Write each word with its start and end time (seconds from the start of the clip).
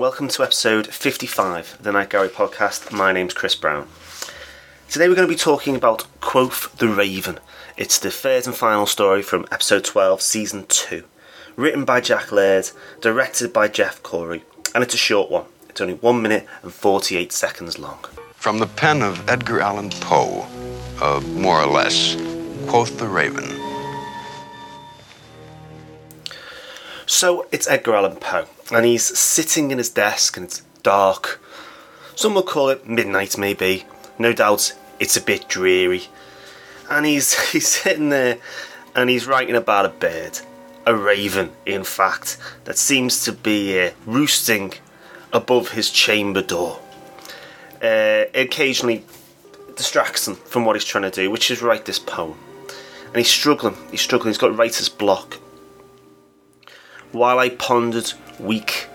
welcome 0.00 0.28
to 0.28 0.42
episode 0.42 0.86
55 0.86 1.74
of 1.74 1.82
the 1.82 1.92
Night 1.92 2.08
Gallery 2.08 2.30
podcast. 2.30 2.90
My 2.90 3.12
name's 3.12 3.34
Chris 3.34 3.54
Brown. 3.54 3.86
Today 4.88 5.06
we're 5.10 5.14
going 5.14 5.28
to 5.28 5.34
be 5.34 5.38
talking 5.38 5.76
about 5.76 6.06
Quoth 6.22 6.74
the 6.78 6.88
Raven. 6.88 7.38
It's 7.76 7.98
the 7.98 8.10
third 8.10 8.46
and 8.46 8.56
final 8.56 8.86
story 8.86 9.20
from 9.20 9.44
episode 9.52 9.84
12, 9.84 10.22
season 10.22 10.64
2. 10.68 11.04
Written 11.54 11.84
by 11.84 12.00
Jack 12.00 12.32
Laird, 12.32 12.70
directed 13.02 13.52
by 13.52 13.68
Jeff 13.68 14.02
Corey, 14.02 14.42
and 14.74 14.82
it's 14.82 14.94
a 14.94 14.96
short 14.96 15.30
one. 15.30 15.44
It's 15.68 15.82
only 15.82 15.94
1 15.94 16.22
minute 16.22 16.46
and 16.62 16.72
48 16.72 17.30
seconds 17.30 17.78
long. 17.78 17.98
From 18.32 18.58
the 18.58 18.68
pen 18.68 19.02
of 19.02 19.28
Edgar 19.28 19.60
Allan 19.60 19.90
Poe, 19.90 20.46
uh, 21.02 21.20
more 21.34 21.60
or 21.60 21.66
less, 21.66 22.16
Quoth 22.68 22.98
the 22.98 23.06
Raven. 23.06 23.59
So 27.10 27.44
it's 27.50 27.68
Edgar 27.68 27.96
Allan 27.96 28.16
Poe, 28.18 28.46
and 28.70 28.86
he's 28.86 29.18
sitting 29.18 29.72
in 29.72 29.78
his 29.78 29.90
desk, 29.90 30.36
and 30.36 30.46
it's 30.46 30.62
dark. 30.84 31.42
Some 32.14 32.34
would 32.34 32.46
call 32.46 32.68
it 32.68 32.88
midnight, 32.88 33.36
maybe. 33.36 33.84
No 34.16 34.32
doubt 34.32 34.78
it's 35.00 35.16
a 35.16 35.20
bit 35.20 35.48
dreary. 35.48 36.04
And 36.88 37.04
he's 37.04 37.50
he's 37.52 37.66
sitting 37.66 38.10
there, 38.10 38.38
and 38.94 39.10
he's 39.10 39.26
writing 39.26 39.56
about 39.56 39.86
a 39.86 39.88
bird, 39.88 40.38
a 40.86 40.94
raven, 40.94 41.50
in 41.66 41.82
fact, 41.82 42.38
that 42.62 42.78
seems 42.78 43.24
to 43.24 43.32
be 43.32 43.80
uh, 43.80 43.90
roosting 44.06 44.74
above 45.32 45.72
his 45.72 45.90
chamber 45.90 46.42
door. 46.42 46.78
Uh, 47.82 48.26
occasionally 48.36 49.04
distracts 49.74 50.28
him 50.28 50.36
from 50.36 50.64
what 50.64 50.76
he's 50.76 50.84
trying 50.84 51.02
to 51.02 51.10
do, 51.10 51.28
which 51.28 51.50
is 51.50 51.60
write 51.60 51.86
this 51.86 51.98
poem. 51.98 52.38
And 53.06 53.16
he's 53.16 53.28
struggling. 53.28 53.74
He's 53.90 54.00
struggling. 54.00 54.28
He's 54.28 54.38
got 54.38 54.56
writer's 54.56 54.88
block 54.88 55.40
while 57.12 57.38
I 57.38 57.48
pondered 57.50 58.12
weak, 58.38 58.88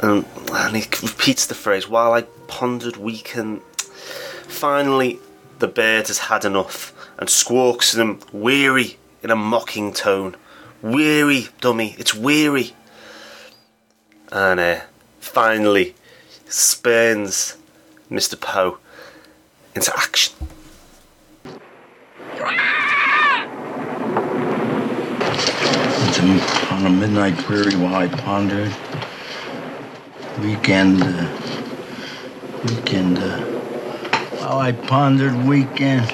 and, 0.00 0.24
and 0.52 0.76
he 0.76 0.82
repeats 1.02 1.46
the 1.46 1.54
phrase, 1.54 1.88
while 1.88 2.12
I 2.12 2.22
pondered 2.46 2.96
weak, 2.96 3.36
and 3.36 3.60
finally 3.62 5.18
the 5.58 5.68
bird 5.68 6.08
has 6.08 6.18
had 6.18 6.44
enough 6.44 6.92
and 7.18 7.30
squawks 7.30 7.94
at 7.94 8.00
him, 8.00 8.20
weary, 8.32 8.98
in 9.22 9.30
a 9.30 9.36
mocking 9.36 9.92
tone. 9.92 10.36
Weary, 10.82 11.48
dummy, 11.60 11.94
it's 11.98 12.14
weary. 12.14 12.72
And 14.30 14.60
uh, 14.60 14.80
finally 15.20 15.94
spurns 16.46 17.56
Mr. 18.10 18.38
Poe 18.38 18.78
into 19.74 19.96
action. 19.96 20.34
On 26.24 26.86
a 26.86 26.90
midnight 26.90 27.36
query 27.44 27.76
while 27.76 27.94
I 27.94 28.08
pondered. 28.08 28.74
Weekend, 30.40 31.02
uh, 31.02 31.28
weekend, 32.64 33.18
uh, 33.18 33.40
while 34.38 34.58
I 34.58 34.72
pondered 34.72 35.34
weekend, 35.44 36.10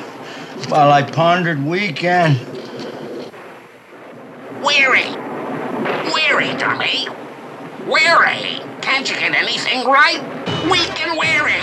while 0.69 0.91
I 0.91 1.03
pondered 1.03 1.65
weekend. 1.65 2.39
Weary! 4.65 5.07
Weary, 6.13 6.57
dummy! 6.59 7.09
Weary! 7.87 8.61
Can't 8.83 9.09
you 9.09 9.17
get 9.17 9.35
anything 9.35 9.87
right? 9.87 10.21
Weak 10.71 11.01
and 11.01 11.19
weary! 11.19 11.61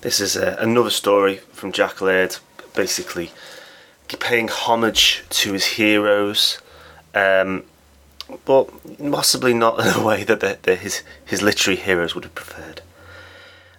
This 0.00 0.20
is 0.20 0.36
uh, 0.36 0.56
another 0.58 0.90
story 0.90 1.36
from 1.52 1.70
Jack 1.70 2.00
Laird, 2.00 2.36
basically 2.74 3.30
paying 4.20 4.48
homage 4.48 5.24
to 5.30 5.52
his 5.52 5.66
heroes, 5.66 6.58
um, 7.14 7.64
but 8.44 8.68
possibly 9.10 9.54
not 9.54 9.80
in 9.80 9.94
a 9.94 10.04
way 10.04 10.24
that 10.24 10.40
the, 10.40 10.58
the, 10.62 10.76
his 10.76 11.02
his 11.24 11.42
literary 11.42 11.78
heroes 11.78 12.14
would 12.14 12.24
have 12.24 12.34
preferred. 12.34 12.82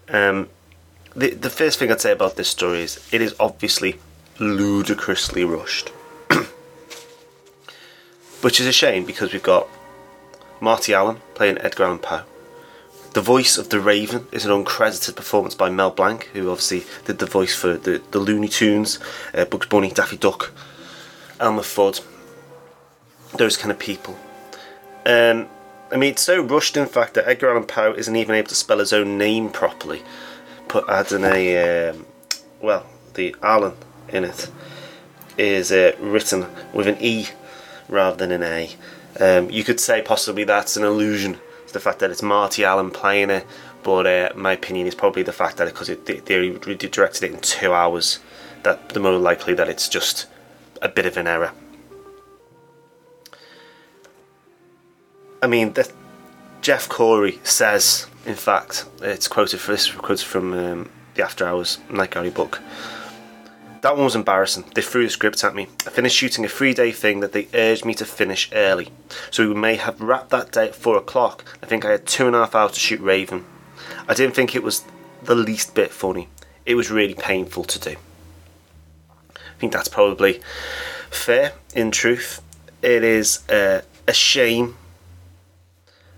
Um, 0.10 0.50
the 1.16 1.32
the 1.32 1.50
first 1.50 1.80
thing 1.80 1.92
I'd 1.92 2.02
say 2.02 2.12
about 2.12 2.36
this 2.36 2.50
story 2.50 2.82
is 2.82 3.08
it 3.12 3.22
is 3.22 3.36
obviously 3.40 4.00
ludicrously 4.40 5.44
rushed, 5.44 5.90
which 8.42 8.60
is 8.60 8.68
a 8.68 8.74
shame 8.74 9.06
because 9.06 9.34
we've 9.34 9.44
got 9.44 9.68
Marty 10.60 10.94
Allen 10.94 11.18
playing 11.36 11.58
Edgar 11.60 11.86
Allan 11.86 12.00
Poe. 12.00 12.24
The 13.14 13.22
voice 13.22 13.60
of 13.60 13.70
the 13.70 13.80
Raven 13.80 14.28
is 14.32 14.44
an 14.44 14.52
uncredited 14.52 15.16
performance 15.16 15.54
by 15.54 15.70
Mel 15.70 15.92
Blanc, 15.92 16.24
who 16.34 16.50
obviously 16.50 16.84
did 17.06 17.20
the 17.20 17.28
voice 17.28 17.54
for 17.54 17.78
the, 17.78 18.02
the 18.10 18.18
Looney 18.18 18.48
Tunes, 18.48 18.98
uh, 19.36 19.46
Bugs 19.46 19.68
Bunny, 19.68 19.92
Daffy 19.92 20.18
Duck, 20.18 20.52
Elmer 21.40 21.62
Fudd, 21.62 22.04
those 23.38 23.56
kind 23.56 23.72
of 23.72 23.78
people. 23.78 24.18
Um, 25.06 25.48
I 25.92 25.98
mean, 25.98 26.14
it's 26.14 26.24
so 26.24 26.42
rushed, 26.42 26.76
in 26.76 26.88
fact, 26.88 27.14
that 27.14 27.28
Edgar 27.28 27.52
Allan 27.52 27.66
Poe 27.66 27.94
isn't 27.94 28.16
even 28.16 28.34
able 28.34 28.48
to 28.48 28.56
spell 28.56 28.80
his 28.80 28.92
own 28.92 29.20
name 29.20 29.52
properly. 29.52 30.02
Put 30.68 30.90
adding 30.90 31.24
a 31.24 31.90
um, 31.90 32.08
well, 32.62 32.88
the 33.14 33.36
Allen 33.44 33.74
in 34.10 34.24
it 34.24 34.50
is 35.38 35.72
uh, 35.72 35.96
written 36.00 36.48
with 36.74 36.88
an 36.88 36.98
E 37.00 37.28
rather 37.88 38.18
than 38.18 38.32
an 38.32 38.42
A. 38.42 38.72
Um, 39.20 39.52
you 39.52 39.64
could 39.64 39.80
say 39.80 40.02
possibly 40.02 40.46
that's 40.46 40.78
an 40.78 40.84
allusion 40.84 41.40
the 41.74 41.80
fact 41.80 42.00
that 42.00 42.12
it's 42.12 42.22
Marty 42.22 42.64
Allen 42.64 42.92
playing 42.92 43.30
it, 43.30 43.46
but 43.84 44.08
uh, 44.08 44.30
my 44.36 44.54
opinion 44.54 44.88
is 44.88 44.96
probably 44.96 45.24
the 45.24 45.34
fact 45.34 45.58
that 45.58 45.66
because 45.66 45.90
it, 45.90 46.06
they, 46.06 46.20
they 46.20 46.50
directed 46.76 47.24
it 47.24 47.34
in 47.34 47.40
two 47.40 47.74
hours, 47.74 48.20
that 48.64 48.90
the 48.90 49.00
more 49.00 49.18
likely 49.18 49.54
that 49.54 49.68
it's 49.68 49.90
just 49.90 50.28
a 50.82 50.90
bit 50.90 51.06
of 51.06 51.18
an 51.18 51.28
error. 51.28 51.52
I 55.42 55.48
mean, 55.48 55.74
the, 55.74 55.92
Jeff 56.62 56.88
Corey 56.88 57.40
says, 57.44 58.08
in 58.26 58.36
fact, 58.36 58.86
it's 59.02 59.28
quoted 59.28 59.60
for 59.60 59.74
this 59.74 59.92
quoted 59.92 60.26
from 60.26 60.54
um, 60.54 60.90
the 61.16 61.24
After 61.24 61.46
Hours 61.46 61.80
Night 61.90 62.12
Gallery 62.12 62.30
book. 62.30 62.62
That 63.84 63.98
one 63.98 64.06
was 64.06 64.16
embarrassing. 64.16 64.64
They 64.74 64.82
threw 64.82 65.04
the 65.04 65.10
script 65.10 65.44
at 65.44 65.54
me. 65.54 65.68
I 65.86 65.90
finished 65.90 66.16
shooting 66.16 66.46
a 66.46 66.48
three 66.48 66.74
day 66.74 66.94
thing 66.94 67.20
that 67.20 67.34
they 67.34 67.50
urged 67.54 67.84
me 67.84 67.94
to 67.96 68.06
finish 68.06 68.50
early. 68.54 68.88
So 69.30 69.46
we 69.46 69.54
may 69.54 69.76
have 69.76 70.00
wrapped 70.00 70.30
that 70.30 70.54
day 70.54 70.68
at 70.70 70.76
four 70.76 70.96
o'clock. 70.96 71.44
I 71.62 71.66
think 71.66 71.84
I 71.84 71.92
had 71.92 72.06
two 72.06 72.26
and 72.26 72.34
a 72.34 72.40
half 72.40 72.56
hours 72.56 72.72
to 72.72 72.80
shoot 72.80 73.02
Raven. 73.02 73.44
I 74.08 74.14
didn't 74.14 74.36
think 74.36 74.56
it 74.56 74.64
was 74.64 74.86
the 75.22 75.36
least 75.36 75.76
bit 75.76 75.92
funny. 75.92 76.30
It 76.66 76.76
was 76.76 76.92
really 76.92 77.14
painful 77.14 77.66
to 77.66 77.78
do. 77.78 77.96
I 79.36 79.60
think 79.60 79.74
that's 79.74 79.90
probably 79.90 80.40
fair 81.10 81.52
in 81.76 81.92
truth. 81.92 82.42
It 82.82 83.04
is 83.04 83.46
uh, 83.50 83.82
a 84.08 84.14
shame, 84.14 84.78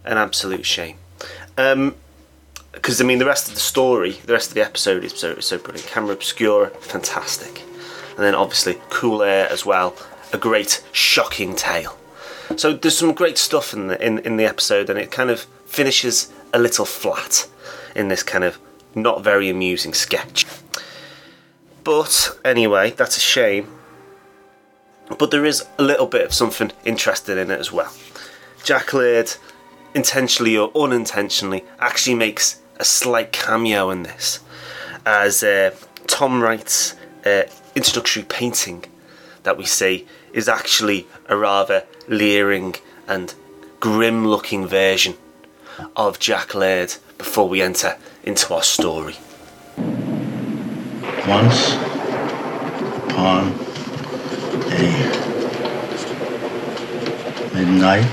an 0.04 0.20
absolute 0.20 0.68
shame. 0.68 0.98
Um, 1.58 1.96
because 2.76 3.02
I 3.02 3.06
mean 3.06 3.18
the 3.18 3.26
rest 3.26 3.48
of 3.48 3.56
the 3.56 3.60
story, 3.60 4.12
the 4.26 4.34
rest 4.34 4.50
of 4.50 4.56
the 4.56 4.64
episode 4.64 5.04
is 5.04 5.14
so 5.14 5.40
so 5.40 5.58
brilliant. 5.58 5.90
Camera 5.90 6.14
obscura, 6.14 6.70
fantastic, 6.70 7.64
and 8.12 8.20
then 8.20 8.36
obviously 8.36 8.80
cool 8.90 9.24
air 9.24 9.50
as 9.50 9.66
well. 9.66 9.96
A 10.34 10.38
great 10.38 10.84
shocking 10.92 11.56
tale. 11.56 11.98
So 12.58 12.74
there's 12.74 12.98
some 12.98 13.14
great 13.14 13.38
stuff 13.38 13.74
in 13.74 13.88
the 13.88 14.06
in, 14.06 14.20
in 14.20 14.38
the 14.38 14.46
episode, 14.46 14.90
and 14.90 15.00
it 15.00 15.10
kind 15.10 15.30
of 15.30 15.42
finishes 15.66 16.32
a 16.54 16.60
little 16.60 16.86
flat 16.86 17.48
in 17.96 18.10
this 18.10 18.24
kind 18.24 18.44
of 18.44 18.60
not 18.94 19.24
very 19.24 19.50
amusing 19.50 19.94
sketch. 19.94 20.46
But 21.84 22.38
anyway, 22.44 22.92
that's 22.92 23.18
a 23.18 23.22
shame. 23.22 23.72
But 25.18 25.32
there 25.32 25.46
is 25.46 25.66
a 25.78 25.84
little 25.84 26.08
bit 26.08 26.26
of 26.26 26.34
something 26.34 26.72
interesting 26.84 27.38
in 27.38 27.52
it 27.52 27.60
as 27.60 27.72
well. 27.72 27.94
Jack 28.64 28.94
Laird, 28.94 29.34
intentionally 29.94 30.58
or 30.58 30.72
unintentionally, 30.76 31.64
actually 31.80 32.16
makes 32.16 32.62
a 32.78 32.86
slight 32.86 33.32
cameo 33.32 33.90
in 33.90 34.04
this, 34.04 34.40
as 35.06 35.44
uh, 35.44 35.72
Tom 36.08 36.42
Wright's 36.42 36.96
uh, 37.26 37.44
introductory 37.76 38.24
painting 38.24 38.86
that 39.44 39.58
we 39.58 39.66
see 39.66 40.08
is 40.34 40.50
actually 40.50 41.08
a 41.30 41.38
rather 41.38 41.84
leering 42.08 42.76
and 43.08 43.34
grim 43.80 44.28
looking 44.28 44.68
version 44.68 45.16
of 45.96 46.20
Jack 46.20 46.56
Laird 46.56 46.96
before 47.18 47.48
we 47.48 47.62
enter 47.62 47.98
into 48.24 48.54
our 48.54 48.64
story. 48.64 49.16
Once 51.28 51.74
upon 53.10 53.54
a 54.72 54.92
midnight 57.54 58.06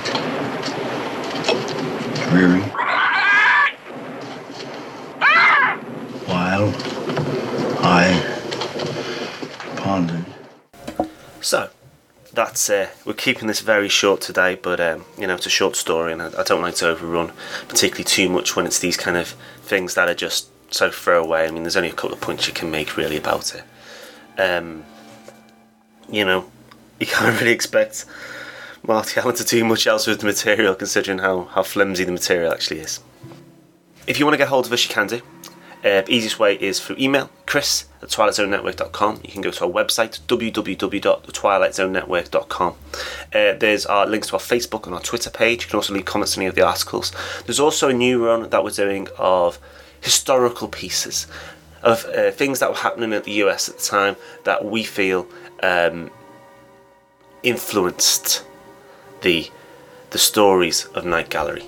dreary 2.29 2.81
while 6.52 6.75
I 7.82 8.12
pondered. 9.76 10.26
So, 11.40 11.70
that's 12.32 12.69
uh, 12.70 12.90
we're 13.04 13.14
keeping 13.14 13.46
this 13.49 13.60
very 13.60 13.88
short 13.88 14.20
today, 14.20 14.56
but 14.56 14.81
um, 14.81 15.04
you 15.19 15.26
know 15.26 15.34
it's 15.34 15.46
a 15.46 15.50
short 15.50 15.76
story, 15.76 16.12
and 16.12 16.22
I, 16.22 16.31
I, 16.38 16.43
don't 16.43 16.62
like 16.62 16.75
to 16.76 16.88
overrun 16.88 17.32
particularly 17.69 18.04
too 18.04 18.28
much 18.28 18.54
when 18.54 18.66
it's 18.66 18.78
these 18.78 18.96
kind 18.96 19.16
of 19.16 19.28
things 19.62 19.94
that 19.94 20.08
are 20.08 20.14
just 20.14 20.49
so 20.72 20.90
throwaway. 20.90 21.46
I 21.46 21.50
mean, 21.50 21.62
there's 21.62 21.76
only 21.76 21.90
a 21.90 21.94
couple 21.94 22.12
of 22.12 22.20
points 22.20 22.46
you 22.46 22.54
can 22.54 22.70
make 22.70 22.96
really 22.96 23.16
about 23.16 23.54
it. 23.54 23.64
Um, 24.40 24.84
you 26.10 26.25
know, 26.25 26.50
you 27.00 27.06
can't 27.14 27.38
really 27.40 27.52
expect 27.52 28.04
Marty 28.87 29.20
Allen 29.20 29.37
to 29.37 29.44
do 29.44 29.64
much 29.64 29.87
else 29.87 30.06
with 30.06 30.20
the 30.20 30.26
material, 30.26 30.75
considering 30.75 31.19
how, 31.19 31.44
how 31.44 31.62
flimsy 31.62 32.04
the 32.04 32.12
material 32.12 32.52
actually 32.52 32.81
is. 32.81 33.00
If 34.06 34.19
you 34.19 34.26
want 34.26 34.34
to 34.34 34.38
get 34.38 34.49
hold 34.49 34.66
of 34.66 34.72
us, 34.72 34.87
you 34.87 34.93
can 34.93 35.06
do. 35.06 35.22
Uh, 35.84 36.00
the 36.02 36.12
easiest 36.12 36.38
way 36.38 36.55
is 36.55 36.79
through 36.79 36.94
email, 36.99 37.29
chris 37.44 37.87
at 38.00 38.08
twilightzonenetwork.com. 38.08 39.20
You 39.25 39.32
can 39.32 39.43
go 39.43 39.50
to 39.50 39.64
our 39.64 39.70
website, 39.70 40.20
www.twilightzonenetwork.com. 40.29 42.75
Uh, 43.34 43.55
there's 43.55 43.84
our 43.87 44.06
links 44.06 44.29
to 44.29 44.34
our 44.34 44.40
Facebook 44.40 44.87
and 44.87 44.94
our 44.94 45.00
Twitter 45.00 45.31
page. 45.31 45.64
You 45.64 45.70
can 45.70 45.76
also 45.76 45.93
leave 45.93 46.05
comments 46.05 46.37
on 46.37 46.43
any 46.43 46.49
of 46.49 46.55
the 46.55 46.62
articles. 46.62 47.11
There's 47.46 47.58
also 47.58 47.88
a 47.88 47.93
new 47.93 48.25
run 48.25 48.49
that 48.49 48.62
we're 48.62 48.70
doing 48.70 49.08
of 49.19 49.58
historical 50.00 50.69
pieces, 50.69 51.26
of 51.82 52.05
uh, 52.06 52.31
things 52.31 52.61
that 52.61 52.70
were 52.70 52.76
happening 52.76 53.12
at 53.12 53.25
the 53.25 53.32
US 53.44 53.69
at 53.69 53.78
the 53.78 53.85
time 53.85 54.14
that 54.44 54.64
we 54.64 54.85
feel 54.85 55.26
um, 55.62 56.12
influenced 57.43 58.44
the, 59.23 59.50
the 60.11 60.19
stories 60.19 60.85
of 60.94 61.05
Night 61.05 61.28
Gallery. 61.28 61.64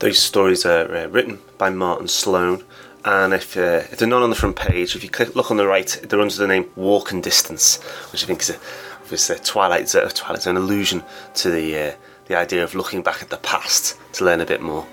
Those 0.00 0.18
stories 0.18 0.66
are 0.66 0.96
uh, 0.96 1.06
written 1.06 1.38
by 1.58 1.70
Martin 1.70 2.08
Sloan 2.08 2.64
and 3.04 3.34
if, 3.34 3.56
uh, 3.56 3.82
if 3.90 3.98
they're 3.98 4.08
not 4.08 4.22
on 4.22 4.30
the 4.30 4.36
front 4.36 4.56
page, 4.56 4.96
if 4.96 5.04
you 5.04 5.10
click, 5.10 5.36
look 5.36 5.50
on 5.50 5.56
the 5.56 5.66
right, 5.66 6.00
they're 6.08 6.20
under 6.20 6.34
the 6.34 6.46
name 6.46 6.70
Walking 6.74 7.20
Distance, 7.20 7.82
which 8.12 8.24
I 8.24 8.26
think 8.26 8.40
is 8.40 8.50
a, 8.50 8.58
obviously 9.02 9.36
a 9.36 9.38
Twilight 9.38 9.88
Zone, 9.88 10.08
Twilight 10.08 10.46
allusion 10.46 11.02
to 11.34 11.50
the 11.50 11.78
uh, 11.78 11.92
the 12.26 12.36
idea 12.36 12.64
of 12.64 12.74
looking 12.74 13.02
back 13.02 13.22
at 13.22 13.28
the 13.28 13.36
past 13.36 13.98
to 14.14 14.24
learn 14.24 14.40
a 14.40 14.46
bit 14.46 14.62
more. 14.62 14.86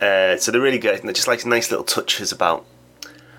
Uh, 0.00 0.36
so 0.36 0.50
they're 0.50 0.60
really 0.60 0.78
good. 0.78 0.98
And 0.98 1.08
they're 1.08 1.14
just 1.14 1.28
like 1.28 1.44
nice 1.44 1.70
little 1.70 1.84
touches 1.84 2.32
about 2.32 2.64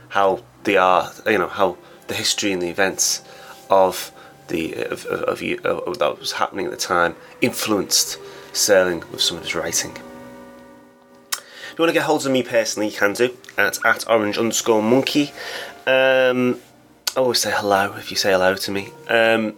how 0.10 0.44
they 0.64 0.78
are, 0.78 1.12
you 1.26 1.38
know, 1.38 1.48
how 1.48 1.78
the 2.08 2.14
history 2.14 2.52
and 2.52 2.62
the 2.62 2.70
events 2.70 3.24
of 3.70 4.12
the 4.48 4.74
of, 4.74 5.06
of, 5.08 5.42
of, 5.42 5.66
of 5.66 6.00
that 6.00 6.20
was 6.20 6.34
happening 6.34 6.66
at 6.66 6.72
the 6.72 6.78
time 6.78 7.16
influenced 7.42 8.20
Serling 8.54 9.10
with 9.12 9.22
some 9.22 9.38
of 9.38 9.44
his 9.44 9.56
writing. 9.56 9.98
If 11.76 11.80
you 11.80 11.84
want 11.84 11.90
to 11.90 11.94
get 12.00 12.04
hold 12.04 12.26
of 12.26 12.32
me 12.32 12.42
personally, 12.42 12.88
you 12.88 12.98
can 12.98 13.12
do 13.12 13.36
at, 13.58 13.86
at 13.86 14.10
orange 14.10 14.38
underscore 14.38 14.82
monkey. 14.82 15.34
Um, 15.86 16.62
I 17.18 17.20
always 17.20 17.42
say 17.42 17.52
hello 17.54 17.94
if 17.98 18.12
you 18.12 18.16
say 18.16 18.32
hello 18.32 18.56
to 18.56 18.72
me. 18.72 18.94
Um, 19.10 19.58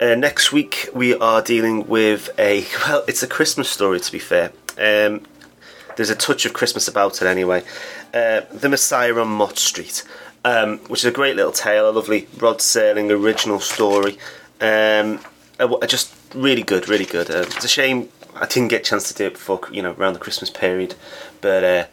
uh, 0.00 0.14
next 0.14 0.50
week 0.50 0.88
we 0.94 1.14
are 1.14 1.42
dealing 1.42 1.86
with 1.88 2.30
a 2.38 2.64
well, 2.86 3.04
it's 3.06 3.22
a 3.22 3.26
Christmas 3.26 3.68
story 3.68 4.00
to 4.00 4.10
be 4.10 4.18
fair. 4.18 4.50
Um, 4.78 5.26
there's 5.96 6.08
a 6.08 6.16
touch 6.16 6.46
of 6.46 6.54
Christmas 6.54 6.88
about 6.88 7.20
it 7.20 7.28
anyway. 7.28 7.64
Uh, 8.14 8.40
the 8.50 8.70
Messiah 8.70 9.14
on 9.16 9.28
Mott 9.28 9.58
Street, 9.58 10.04
um, 10.46 10.78
which 10.88 11.00
is 11.00 11.04
a 11.04 11.10
great 11.10 11.36
little 11.36 11.52
tale, 11.52 11.90
a 11.90 11.92
lovely 11.92 12.28
Rod 12.38 12.60
Serling 12.60 13.10
original 13.10 13.60
story. 13.60 14.16
Um, 14.62 15.20
just 15.86 16.14
really 16.34 16.62
good, 16.62 16.88
really 16.88 17.04
good. 17.04 17.30
Uh, 17.30 17.40
it's 17.40 17.66
a 17.66 17.68
shame 17.68 18.08
I 18.40 18.46
didn't 18.46 18.68
get 18.68 18.82
a 18.82 18.84
chance 18.84 19.08
to 19.08 19.14
do 19.14 19.26
it 19.26 19.34
before, 19.34 19.60
you 19.70 19.82
know, 19.82 19.92
around 19.92 20.14
the 20.14 20.18
Christmas 20.18 20.50
period. 20.50 20.94
But 21.40 21.64
uh, 21.64 21.86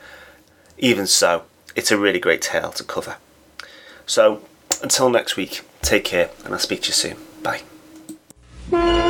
even 0.78 1.08
so, 1.08 1.44
it's 1.76 1.92
a 1.92 1.98
really 1.98 2.20
great 2.20 2.42
tale 2.42 2.72
to 2.72 2.84
cover. 2.84 3.18
So, 4.06 4.42
until 4.82 5.10
next 5.10 5.36
week, 5.36 5.62
take 5.82 6.04
care, 6.04 6.30
and 6.44 6.54
I'll 6.54 6.60
speak 6.60 6.84
to 6.84 6.88
you 6.88 6.94
soon. 6.94 7.18
Bye. 7.42 9.05